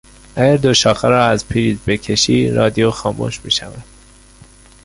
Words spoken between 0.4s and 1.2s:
دو شاخه